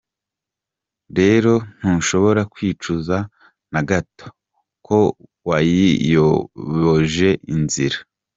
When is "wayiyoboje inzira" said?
5.49-7.97